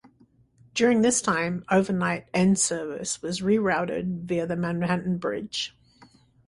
During 0.73 1.03
this 1.03 1.21
time, 1.21 1.63
overnight 1.69 2.25
N 2.33 2.55
service 2.55 3.21
was 3.21 3.41
rerouted 3.41 4.23
via 4.23 4.47
the 4.47 4.55
Manhattan 4.55 5.19
Bridge. 5.19 5.77